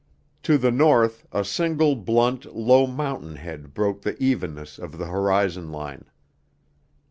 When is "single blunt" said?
1.45-2.55